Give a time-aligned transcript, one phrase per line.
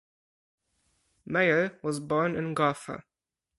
[1.27, 3.03] Meyer was born in Gotha.